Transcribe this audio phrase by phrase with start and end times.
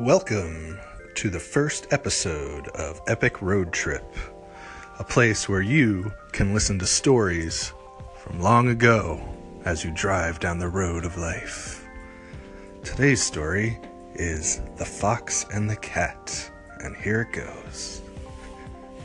[0.00, 0.80] Welcome
[1.16, 4.02] to the first episode of Epic Road Trip,
[4.98, 7.74] a place where you can listen to stories
[8.16, 9.20] from long ago
[9.66, 11.86] as you drive down the road of life.
[12.82, 13.78] Today's story
[14.14, 16.50] is The Fox and the Cat,
[16.80, 18.00] and here it goes.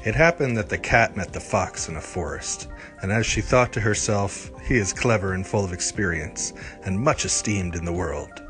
[0.06, 2.70] It happened that the cat met the fox in a forest,
[3.02, 7.26] and as she thought to herself, he is clever and full of experience, and much
[7.26, 8.42] esteemed in the world,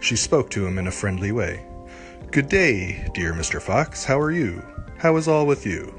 [0.00, 1.66] she spoke to him in a friendly way.
[2.28, 3.60] Good day, dear Mr.
[3.60, 4.04] Fox.
[4.04, 4.62] How are you?
[4.98, 5.92] How is all with you?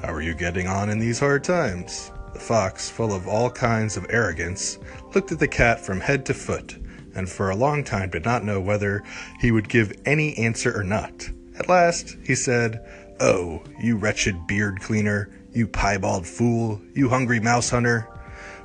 [0.00, 2.12] How are you getting on in these hard times?
[2.32, 4.78] The fox, full of all kinds of arrogance,
[5.14, 6.76] looked at the cat from head to foot,
[7.14, 9.02] and for a long time did not know whether
[9.40, 11.28] he would give any answer or not.
[11.58, 12.84] At last, he said,
[13.18, 18.08] Oh, you wretched beard cleaner, you piebald fool, you hungry mouse hunter,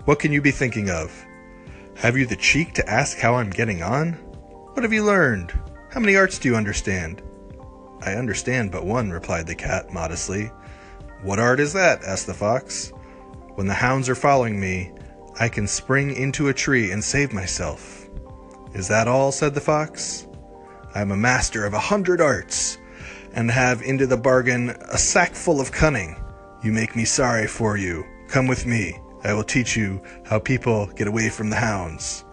[0.05, 1.25] what can you be thinking of?
[1.95, 4.13] Have you the cheek to ask how I'm getting on?
[4.73, 5.53] What have you learned?
[5.91, 7.23] How many arts do you understand?
[8.01, 10.51] I understand but one, replied the cat modestly.
[11.23, 12.03] What art is that?
[12.03, 12.93] asked the fox.
[13.55, 14.91] When the hounds are following me,
[15.39, 18.07] I can spring into a tree and save myself.
[18.75, 19.31] Is that all?
[19.31, 20.27] said the fox.
[20.93, 22.77] I am a master of a hundred arts,
[23.33, 26.15] and have into the bargain a sack full of cunning.
[26.63, 28.05] You make me sorry for you.
[28.27, 28.99] Come with me.
[29.23, 32.25] I will teach you how people get away from the hounds.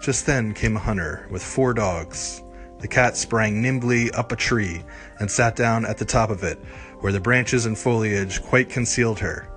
[0.00, 2.44] Just then came a hunter with four dogs.
[2.82, 4.82] The cat sprang nimbly up a tree
[5.20, 6.58] and sat down at the top of it,
[6.98, 9.48] where the branches and foliage quite concealed her.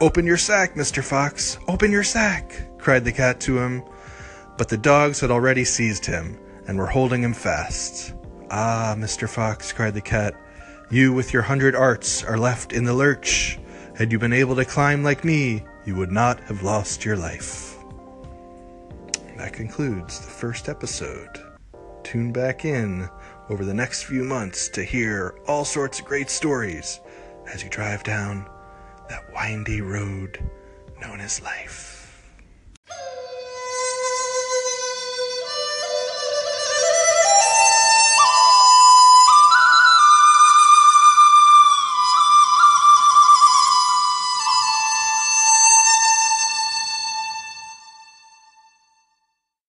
[0.00, 1.04] Open your sack, Mr.
[1.04, 1.56] Fox!
[1.68, 2.52] Open your sack!
[2.78, 3.84] cried the cat to him.
[4.58, 8.12] But the dogs had already seized him and were holding him fast.
[8.50, 9.28] Ah, Mr.
[9.28, 10.34] Fox, cried the cat,
[10.90, 13.56] you with your hundred arts are left in the lurch.
[13.96, 17.76] Had you been able to climb like me, you would not have lost your life.
[19.36, 21.45] That concludes the first episode
[22.06, 23.10] tune back in
[23.48, 27.00] over the next few months to hear all sorts of great stories
[27.52, 28.48] as you drive down
[29.08, 30.38] that windy road
[31.00, 32.05] known as life.